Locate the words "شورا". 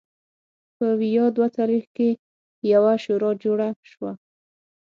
3.03-3.31